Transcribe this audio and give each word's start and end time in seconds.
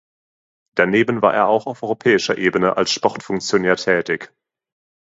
Daneben 0.73 1.21
war 1.21 1.35
er 1.35 1.45
auch 1.47 1.67
auf 1.67 1.83
europäischer 1.83 2.35
Ebene 2.39 2.75
als 2.75 2.91
Sportfunktionär 2.91 3.75
tätig. 3.75 4.33